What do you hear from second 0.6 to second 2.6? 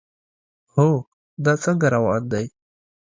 هو، دا څنګه روان دی؟